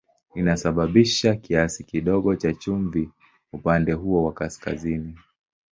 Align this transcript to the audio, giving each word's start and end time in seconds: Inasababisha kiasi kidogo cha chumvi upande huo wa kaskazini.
Inasababisha 0.35 1.35
kiasi 1.35 1.83
kidogo 1.83 2.35
cha 2.35 2.53
chumvi 2.53 3.09
upande 3.53 3.93
huo 3.93 4.23
wa 4.23 4.33
kaskazini. 4.33 5.17